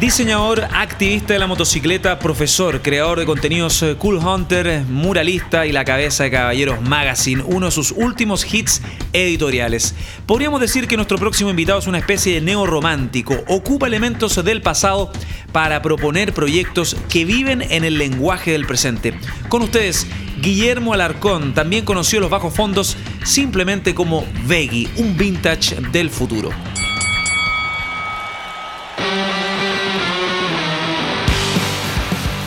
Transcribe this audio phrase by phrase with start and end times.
[0.00, 5.84] Diseñador, activista de la motocicleta, profesor, creador de contenidos eh, Cool Hunter, muralista y la
[5.84, 8.82] cabeza de Caballeros Magazine, uno de sus últimos hits
[9.12, 9.94] editoriales.
[10.26, 15.12] Podríamos decir que nuestro próximo invitado es una especie de neorromántico, ocupa elementos del pasado
[15.52, 19.14] para proponer proyectos que viven en el lenguaje del presente.
[19.48, 20.08] Con ustedes,
[20.40, 26.50] Guillermo Alarcón, también conoció los bajos fondos simplemente como Veggie, un vintage del futuro.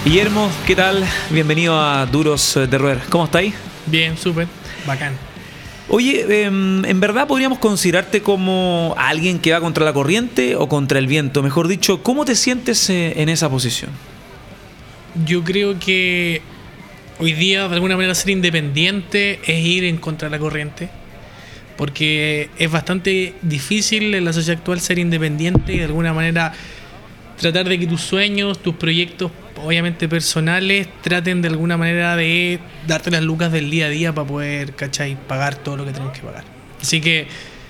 [0.08, 1.04] Guillermo, ¿qué tal?
[1.32, 2.98] Bienvenido a Duros de Roer.
[3.10, 3.54] ¿Cómo estáis?
[3.88, 4.48] Bien, súper,
[4.86, 5.12] bacán.
[5.90, 10.98] Oye, em, ¿en verdad podríamos considerarte como alguien que va contra la corriente o contra
[10.98, 11.44] el viento?
[11.44, 13.92] Mejor dicho, ¿cómo te sientes eh, en esa posición?
[15.26, 16.42] Yo creo que
[17.20, 20.88] hoy día, de alguna manera, ser independiente es ir en contra de la corriente.
[21.76, 26.54] Porque es bastante difícil en la sociedad actual ser independiente y de alguna manera
[27.38, 29.32] tratar de que tus sueños, tus proyectos,
[29.64, 34.28] obviamente personales, traten de alguna manera de darte las lucas del día a día para
[34.28, 35.18] poder, ¿cachai?
[35.28, 36.44] Pagar todo lo que tenemos que pagar.
[36.82, 37.28] Así que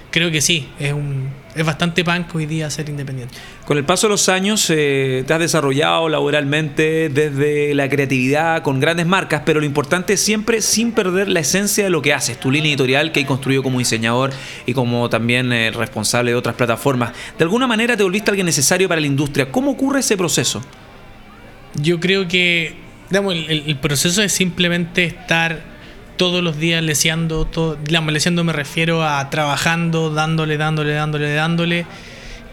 [0.09, 1.29] creo que sí, es, un,
[1.61, 3.35] es bastante punk hoy día ser independiente.
[3.65, 8.79] Con el paso de los años eh, te has desarrollado laboralmente desde la creatividad con
[8.79, 12.39] grandes marcas, pero lo importante es siempre sin perder la esencia de lo que haces,
[12.39, 14.31] tu línea editorial que hay construido como diseñador
[14.65, 17.13] y como también eh, responsable de otras plataformas.
[17.37, 19.51] De alguna manera te volviste alguien necesario para la industria.
[19.51, 20.61] ¿Cómo ocurre ese proceso?
[21.75, 22.75] Yo creo que
[23.09, 25.76] digamos, el, el proceso es simplemente estar
[26.17, 27.47] todos los días leseando,
[28.09, 31.85] leseando me refiero a trabajando, dándole, dándole, dándole, dándole,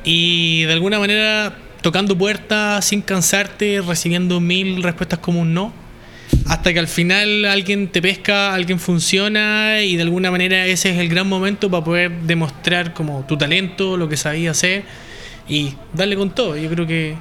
[0.05, 5.73] y de alguna manera tocando puertas sin cansarte, recibiendo mil respuestas como un no,
[6.47, 10.99] hasta que al final alguien te pesca, alguien funciona, y de alguna manera ese es
[10.99, 14.84] el gran momento para poder demostrar como tu talento, lo que sabías hacer,
[15.49, 16.56] y darle con todo.
[16.56, 17.17] Yo creo que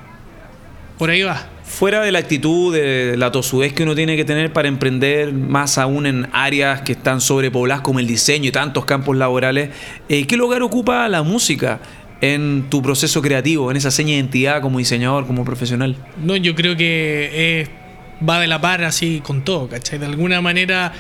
[0.97, 4.53] por ahí va fuera de la actitud, de la tosudez que uno tiene que tener
[4.53, 9.17] para emprender, más aún en áreas que están sobrepobladas como el diseño y tantos campos
[9.17, 9.69] laborales,
[10.09, 11.79] eh, ¿qué lugar ocupa la música?
[12.21, 15.97] en tu proceso creativo, en esa seña de identidad como diseñador, como profesional?
[16.23, 17.67] No, yo creo que
[18.27, 19.99] va de la par así con todo, ¿cachai?
[19.99, 20.93] De alguna manera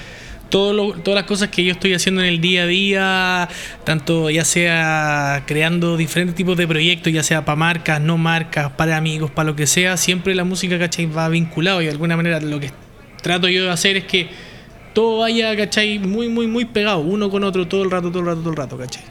[0.53, 3.49] todas las cosas que yo estoy haciendo en el día a día,
[3.83, 8.95] tanto ya sea creando diferentes tipos de proyectos, ya sea para marcas, no marcas, para
[8.95, 11.07] amigos, para lo que sea, siempre la música, ¿cachai?
[11.07, 12.69] Va vinculado y de alguna manera lo que
[13.23, 14.29] trato yo de hacer es que
[14.93, 15.97] todo vaya, ¿cachai?
[15.97, 18.55] Muy, muy, muy pegado, uno con otro, todo el rato, todo el rato, todo el
[18.55, 19.03] rato, ¿cachai?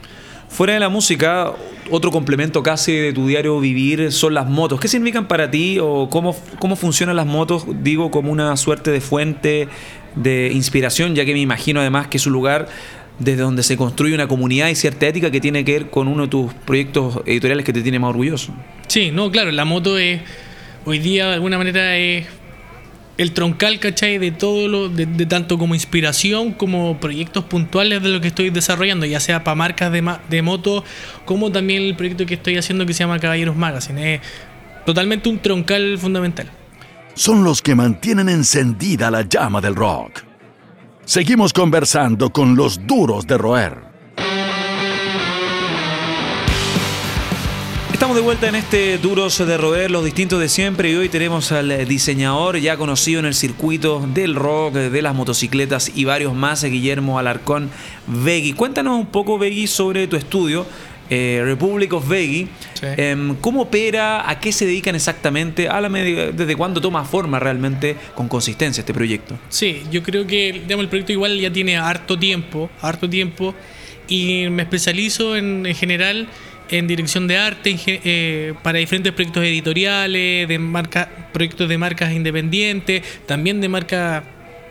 [0.47, 1.51] Fuera de la música,
[1.91, 4.79] otro complemento casi de tu diario vivir son las motos.
[4.79, 7.65] ¿Qué significan para ti o cómo, cómo funcionan las motos?
[7.81, 9.67] Digo, como una suerte de fuente
[10.15, 12.67] de inspiración, ya que me imagino además que es un lugar
[13.19, 16.23] desde donde se construye una comunidad y cierta ética que tiene que ver con uno
[16.23, 18.53] de tus proyectos editoriales que te tiene más orgulloso.
[18.87, 20.21] Sí, no, claro, la moto es,
[20.85, 22.25] hoy día de alguna manera es
[23.17, 24.17] el troncal, ¿cachai?
[24.17, 29.05] De todo lo, de, tanto como inspiración como proyectos puntuales de lo que estoy desarrollando,
[29.05, 30.83] ya sea para marcas de, de moto,
[31.25, 34.15] como también el proyecto que estoy haciendo que se llama Caballeros Magazine.
[34.15, 34.21] Es
[34.85, 36.49] totalmente un troncal fundamental
[37.15, 40.21] son los que mantienen encendida la llama del rock.
[41.05, 43.93] Seguimos conversando con los duros de roer.
[47.91, 51.53] Estamos de vuelta en este Duros de Roer, los distintos de siempre, y hoy tenemos
[51.53, 56.65] al diseñador ya conocido en el circuito del rock, de las motocicletas y varios más,
[56.65, 57.69] Guillermo Alarcón
[58.07, 58.53] Vegui.
[58.53, 60.65] Cuéntanos un poco, Vegui, sobre tu estudio
[61.09, 62.47] eh, Republic of Veggie.
[62.81, 64.29] Em, ¿Cómo opera?
[64.29, 65.67] ¿A qué se dedican exactamente?
[65.67, 69.37] Háblame desde cuándo toma forma realmente con consistencia este proyecto.
[69.49, 73.53] Sí, yo creo que digamos, el proyecto igual ya tiene harto tiempo, harto tiempo,
[74.07, 76.27] y me especializo en, general
[76.69, 83.03] en dirección de arte eh, para diferentes proyectos editoriales, de marca, proyectos de marcas independientes,
[83.25, 84.23] también de marcas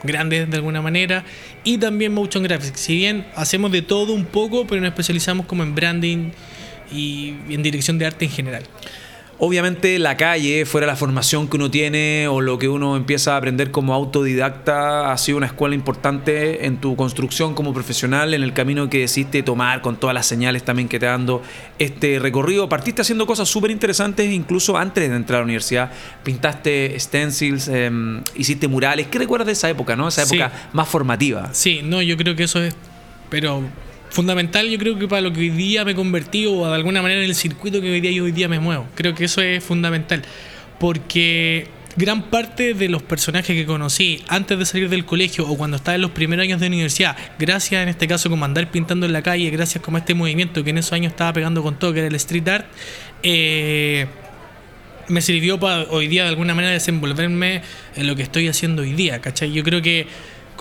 [0.03, 1.25] grandes de alguna manera,
[1.65, 2.81] y también motion graphics.
[2.81, 6.31] Si bien hacemos de todo un poco, pero nos especializamos como en branding
[6.93, 8.65] y en dirección de arte en general.
[9.45, 13.39] Obviamente la calle, fuera la formación que uno tiene o lo que uno empieza a
[13.39, 18.53] aprender como autodidacta, ha sido una escuela importante en tu construcción como profesional, en el
[18.53, 21.43] camino que decidiste tomar con todas las señales también que te dando
[21.81, 22.69] este recorrido.
[22.69, 25.91] Partiste haciendo cosas súper interesantes incluso antes de entrar a la universidad.
[26.23, 29.09] Pintaste stencils, em, hiciste murales.
[29.09, 30.07] ¿Qué recuerdas de esa época, no?
[30.07, 31.53] Esa época más formativa.
[31.53, 32.77] Sí, no, yo creo que eso es...
[33.29, 33.65] Pero
[34.13, 37.03] fundamental yo creo que para lo que hoy día me he convertido o de alguna
[37.03, 38.87] manera en el circuito que hoy día yo hoy día me muevo.
[38.95, 40.23] Creo que eso es fundamental.
[40.79, 45.77] porque gran parte de los personajes que conocí antes de salir del colegio o cuando
[45.77, 49.13] estaba en los primeros años de universidad, gracias en este caso como andar pintando en
[49.13, 52.01] la calle, gracias como este movimiento que en esos años estaba pegando con todo, que
[52.01, 52.67] era el street art,
[53.23, 54.07] eh,
[55.09, 57.63] me sirvió para hoy día de alguna manera desenvolverme
[57.97, 59.53] en lo que estoy haciendo hoy día, ¿cachai?
[59.53, 60.07] Yo creo que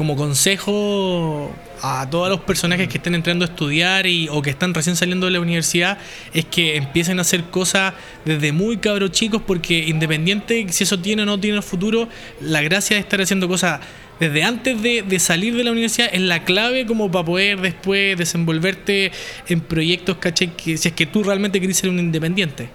[0.01, 1.53] como consejo
[1.83, 5.27] a todos los personajes que estén entrando a estudiar y, o que están recién saliendo
[5.27, 6.00] de la universidad
[6.33, 7.94] es que empiecen a hacer cosas
[8.25, 12.09] desde muy cabros chicos porque independiente si eso tiene o no tiene futuro,
[12.39, 13.80] la gracia de estar haciendo cosas
[14.19, 18.18] desde antes de, de, salir de la universidad es la clave como para poder después
[18.18, 19.12] desenvolverte
[19.50, 20.56] en proyectos, ¿cachai?
[20.57, 22.69] Que, si es que tú realmente querés ser un independiente.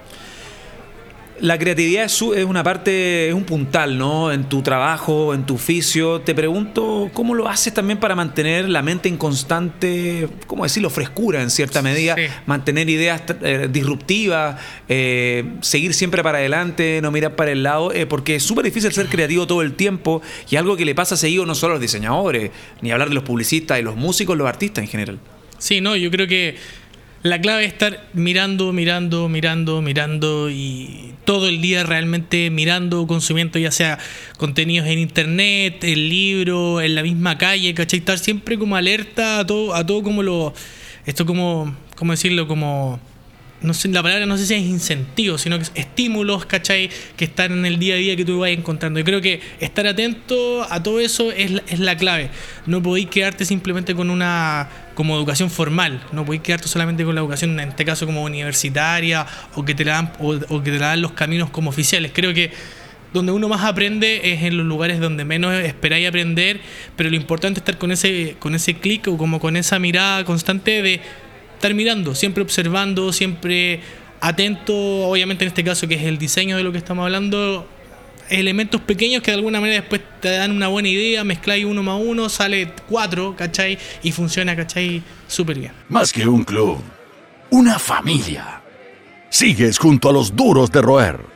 [1.40, 4.32] La creatividad es, una parte, es un puntal, ¿no?
[4.32, 6.22] En tu trabajo, en tu oficio.
[6.22, 11.42] Te pregunto, ¿cómo lo haces también para mantener la mente en constante, ¿cómo decirlo?, frescura
[11.42, 12.16] en cierta medida,
[12.46, 18.06] mantener ideas eh, disruptivas, eh, seguir siempre para adelante, no mirar para el lado, eh,
[18.06, 21.44] porque es súper difícil ser creativo todo el tiempo y algo que le pasa seguido
[21.44, 22.50] no solo a los diseñadores,
[22.80, 25.18] ni hablar de los publicistas y los músicos, los artistas en general.
[25.58, 26.56] Sí, no, yo creo que
[27.22, 33.58] la clave es estar mirando, mirando, mirando, mirando y todo el día realmente mirando, consumiendo
[33.58, 33.98] ya sea
[34.38, 37.98] contenidos en internet, en libros, en la misma calle, ¿cachai?
[37.98, 40.54] Estar siempre como alerta a todo, a todo como lo...
[41.04, 42.48] Esto como, ¿cómo decirlo?
[42.48, 43.00] Como
[43.62, 46.90] no sé, la palabra no sé si es incentivo, sino que es estímulos, ¿cachai?
[47.16, 49.00] Que están en el día a día que tú vas encontrando.
[49.00, 52.30] Yo creo que estar atento a todo eso es la, es la clave.
[52.66, 57.20] No podéis quedarte simplemente con una como educación formal, no podéis quedarte solamente con la
[57.20, 61.02] educación, en este caso como universitaria, o que te la dan, o, que te dan
[61.02, 62.12] los caminos como oficiales.
[62.14, 62.50] Creo que
[63.12, 66.60] donde uno más aprende es en los lugares donde menos esperáis aprender,
[66.96, 70.24] pero lo importante es estar con ese, con ese clic o como con esa mirada
[70.24, 71.00] constante de
[71.56, 73.80] estar mirando, siempre observando, siempre
[74.20, 77.68] atento, obviamente en este caso que es el diseño de lo que estamos hablando,
[78.28, 82.00] elementos pequeños que de alguna manera después te dan una buena idea, mezcláis uno más
[82.02, 83.78] uno, sale cuatro, ¿cachai?
[84.02, 85.02] Y funciona, ¿cachai?
[85.26, 85.72] Súper bien.
[85.88, 86.78] Más que un club,
[87.50, 88.62] una familia.
[89.28, 91.35] Sigues junto a los duros de roer.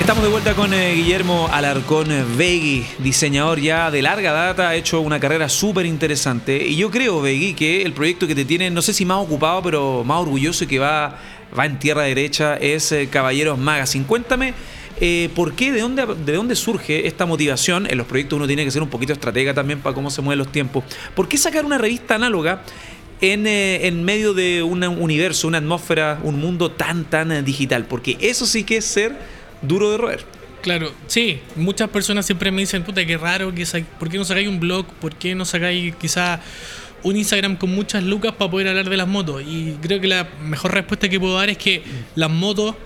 [0.00, 5.00] Estamos de vuelta con eh, Guillermo Alarcón Vegui, diseñador ya de larga data, ha hecho
[5.00, 6.66] una carrera súper interesante.
[6.66, 9.62] Y yo creo, Vegui, que el proyecto que te tiene, no sé si más ocupado,
[9.62, 11.18] pero más orgulloso y que va,
[11.58, 14.04] va en tierra derecha es eh, Caballeros Magazine.
[14.04, 14.52] Cuéntame.
[15.00, 15.72] Eh, ¿Por qué?
[15.72, 17.86] ¿De dónde, ¿De dónde surge esta motivación?
[17.90, 20.38] En los proyectos uno tiene que ser un poquito estratega también para cómo se mueven
[20.38, 20.84] los tiempos.
[21.14, 22.62] ¿Por qué sacar una revista análoga
[23.20, 27.86] en, en, medio de un universo, una atmósfera, un mundo tan, tan digital?
[27.86, 29.16] Porque eso sí que es ser
[29.66, 30.24] duro de roer.
[30.62, 33.52] Claro, sí, muchas personas siempre me dicen, puta, qué raro,
[33.98, 34.86] ¿por qué no sacáis un blog?
[34.86, 36.40] ¿Por qué no sacáis quizá
[37.02, 39.42] un Instagram con muchas lucas para poder hablar de las motos?
[39.46, 41.82] Y creo que la mejor respuesta que puedo dar es que
[42.14, 42.76] las motos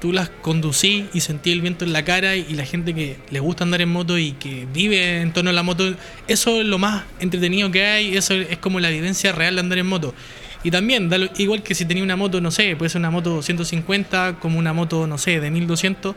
[0.00, 3.38] tú las conducí y sentí el viento en la cara y la gente que le
[3.38, 5.94] gusta andar en moto y que vive en torno a la moto,
[6.26, 9.78] eso es lo más entretenido que hay, eso es como la vivencia real de andar
[9.78, 10.14] en moto.
[10.62, 14.36] Y también, igual que si tenía una moto, no sé, puede ser una moto 150
[14.40, 16.14] como una moto, no sé, de 1200.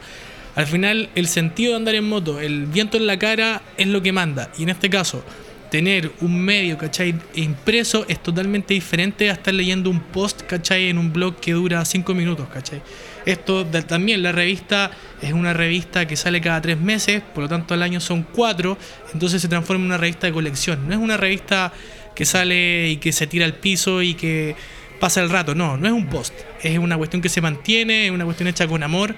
[0.56, 4.01] Al final, el sentido de andar en moto, el viento en la cara, es lo
[4.01, 4.51] que manda.
[4.57, 5.24] Y en este caso,
[5.72, 7.16] tener un medio, ¿cachai?
[7.34, 10.90] Impreso es totalmente diferente a estar leyendo un post, ¿cachai?
[10.90, 12.81] En un blog que dura 5 minutos, ¿cachai?
[13.26, 17.73] Esto también, la revista es una revista que sale cada 3 meses, por lo tanto
[17.73, 18.78] al año son 4,
[19.14, 20.88] entonces se transforma en una revista de colección.
[20.88, 21.73] No es una revista
[22.16, 24.56] que sale y que se tira al piso y que
[25.00, 25.56] pasa el rato.
[25.56, 26.34] No, no es un post.
[26.62, 29.16] Es una cuestión que se mantiene, es una cuestión hecha con amor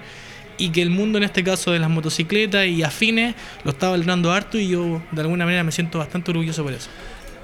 [0.58, 3.34] y que el mundo en este caso de las motocicletas y afines
[3.64, 6.88] lo está valorando harto y yo de alguna manera me siento bastante orgulloso por eso.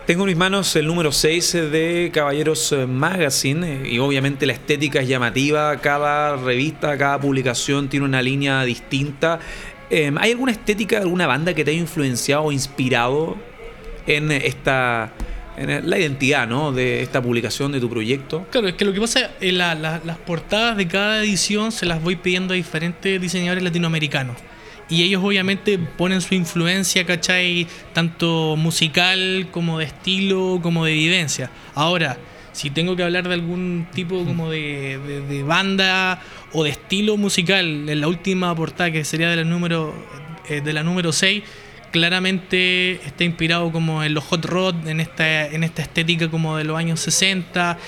[0.07, 5.07] Tengo en mis manos el número 6 de Caballeros Magazine y obviamente la estética es
[5.07, 9.39] llamativa, cada revista, cada publicación tiene una línea distinta.
[9.91, 13.37] Em, ¿Hay alguna estética alguna banda que te haya influenciado o inspirado
[14.09, 15.13] en esta
[15.57, 16.73] la identidad ¿no?
[16.73, 18.47] de esta publicación de tu proyecto.
[18.51, 22.03] Claro, es que lo que pasa es la, las portadas de cada edición se las
[22.03, 24.37] voy pidiendo a diferentes diseñadores latinoamericanos.
[24.89, 27.67] Y ellos obviamente ponen su influencia, ¿cachai?
[27.95, 31.51] Tanto musical como de estilo, como de vivencia.
[31.75, 32.19] Ahora,
[32.53, 36.21] si tengo que hablar de algún tipo como de, de, banda
[36.53, 39.95] o de estilo musical, en la última portada que sería de la número,
[40.49, 41.43] eh, de la número 6,
[41.93, 46.65] claramente está inspirado como en los hot rod, en esta, en esta estética como de
[46.65, 47.79] los años 60,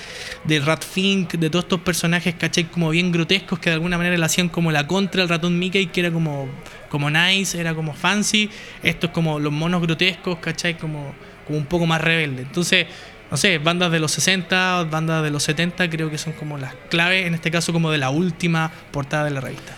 [0.45, 2.65] de Rat Fink, de todos estos personajes, ¿cachai?
[2.65, 5.87] Como bien grotescos que de alguna manera le hacían como la contra el ratón Mickey,
[5.87, 6.47] que era como,
[6.89, 8.49] como nice, era como fancy.
[8.83, 10.77] Estos como los monos grotescos, ¿cachai?
[10.77, 11.13] Como,
[11.45, 12.43] como un poco más rebelde.
[12.43, 12.85] Entonces,
[13.31, 16.75] no sé, bandas de los 60, bandas de los 70, creo que son como las
[16.89, 19.75] claves, en este caso como de la última portada de la revista.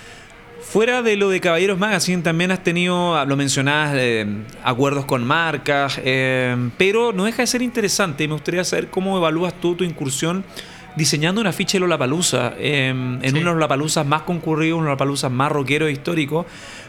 [0.70, 4.26] Fuera de lo de Caballeros Magazine, también has tenido, lo mencionabas, eh,
[4.66, 9.54] acuerdos con marcas, eh, pero no deja de ser interesante me gustaría saber cómo evalúas
[9.62, 10.44] tú tu incursión
[10.98, 14.90] diseñando una ficha de Lollapalooza, eh, en uno de los Lollapaloozas más concurridos, uno de
[14.90, 16.46] los Lollapaloozas más rockeros históricos.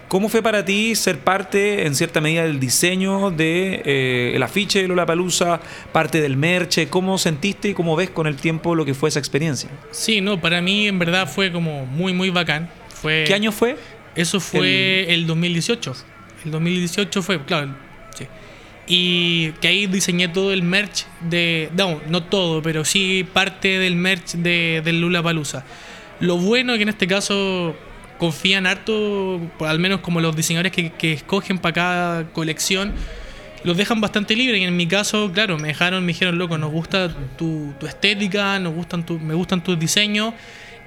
[0.09, 4.81] ¿Cómo fue para ti ser parte, en cierta medida, del diseño de eh, el afiche
[4.81, 5.61] de Lollapalooza,
[5.93, 6.89] parte del merche?
[6.89, 9.69] ¿Cómo sentiste y cómo ves con el tiempo lo que fue esa experiencia?
[9.91, 12.71] Sí, no, para mí en verdad fue como muy, muy bacán.
[13.01, 13.77] Fue, ¿Qué año fue?
[14.15, 15.95] Eso fue el, 2018.
[16.45, 17.75] El 2018 fue, claro,
[18.17, 18.27] sí.
[18.87, 21.71] Y que ahí diseñé todo el merch de.
[21.77, 25.65] No, no todo, pero sí parte del merch de, del Lula Palusa.
[26.21, 27.77] Lo bueno es que en este caso
[28.19, 32.93] confían harto, al menos como los diseñadores que, que escogen para cada colección,
[33.65, 34.61] los dejan bastante libres.
[34.61, 38.59] Y en mi caso, claro, me dejaron, me dijeron, loco, nos gusta tu, tu estética,
[38.59, 40.35] nos gustan tu, me gustan tus diseños,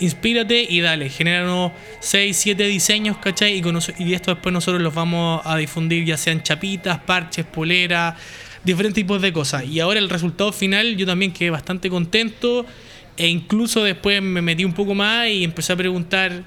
[0.02, 3.56] inspírate y dale, genera unos 6, 7 diseños, ¿cachai?
[3.56, 8.16] Y, con, esto después nosotros los vamos a difundir, ya sean chapitas, parches, poleras,
[8.64, 9.66] diferentes tipos de cosas.
[9.66, 12.66] Y ahora el resultado final, yo también quedé bastante contento.
[13.18, 16.44] E incluso después me metí un poco más y empecé a preguntar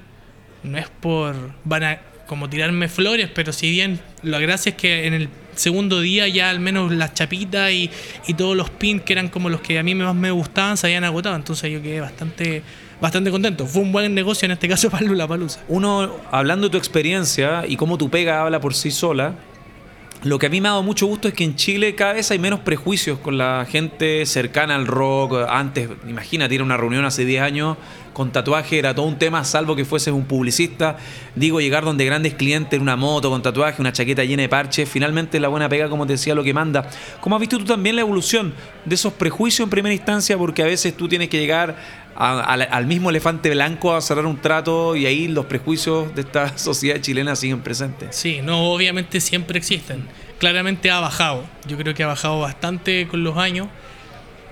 [0.63, 5.05] no es por van a como tirarme flores, pero si bien la gracia es que
[5.05, 7.91] en el segundo día ya al menos las chapitas y,
[8.27, 10.87] y todos los pins que eran como los que a mí más me gustaban se
[10.87, 12.63] habían agotado, entonces yo quedé bastante
[13.01, 13.65] bastante contento.
[13.65, 15.61] Fue un buen negocio en este caso para Lula Palusa.
[15.67, 19.35] Uno, hablando de tu experiencia y cómo tu pega habla por sí sola,
[20.23, 22.31] lo que a mí me ha dado mucho gusto es que en Chile cada vez
[22.31, 25.45] hay menos prejuicios con la gente cercana al rock.
[25.47, 27.77] Antes, imagínate, ir a una reunión hace 10 años
[28.15, 30.95] con tatuaje era todo un tema, salvo que fueses un publicista.
[31.35, 34.87] Digo, llegar donde grandes clientes en una moto con tatuaje, una chaqueta llena de parches,
[34.87, 36.89] finalmente la buena pega, como te decía, lo que manda.
[37.19, 38.53] ¿Cómo has visto tú también la evolución
[38.85, 40.37] de esos prejuicios en primera instancia?
[40.37, 41.75] Porque a veces tú tienes que llegar
[42.15, 47.01] al mismo elefante blanco a cerrar un trato y ahí los prejuicios de esta sociedad
[47.01, 48.15] chilena siguen presentes.
[48.15, 50.05] Sí, no, obviamente siempre existen.
[50.39, 51.43] Claramente ha bajado.
[51.67, 53.67] Yo creo que ha bajado bastante con los años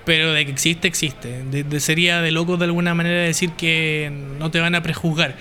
[0.05, 1.43] pero de que existe, existe.
[1.79, 5.35] Sería de locos de alguna manera decir que no te van a prejuzgar.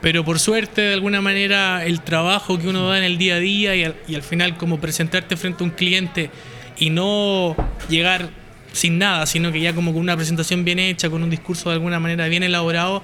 [0.00, 3.38] Pero por suerte, de alguna manera, el trabajo que uno da en el día a
[3.38, 6.30] día y al, final como presentarte frente a un cliente
[6.78, 7.56] y no
[7.88, 8.30] llegar
[8.72, 11.76] sin nada, sino que ya como con una presentación bien hecha, con un discurso de
[11.76, 13.02] alguna manera bien elaborado,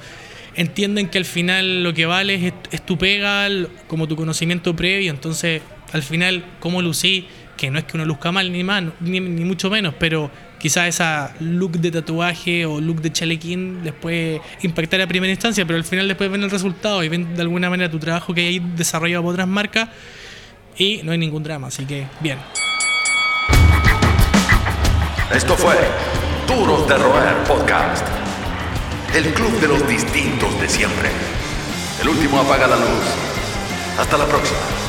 [0.54, 3.48] entienden que al final lo que vale es, tu pega,
[3.88, 8.30] como tu conocimiento previo, entonces al final cómo lucí, que no es que uno luzca
[8.30, 13.00] mal ni, más, ni, ni mucho menos, pero quizás esa look de tatuaje o look
[13.00, 17.02] de chalequín les puede impactar a primera instancia, pero al final después ven el resultado
[17.04, 19.88] y ven de alguna manera tu trabajo que hay desarrollado por otras marcas
[20.76, 22.38] y no hay ningún drama, así que bien.
[25.32, 25.74] Esto fue
[26.46, 28.06] Duros de Roer Podcast.
[29.14, 31.10] El club de los distintos de siempre.
[32.00, 33.04] El último apaga la luz.
[33.98, 34.83] Hasta la próxima.